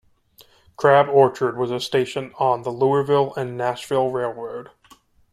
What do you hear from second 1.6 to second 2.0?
a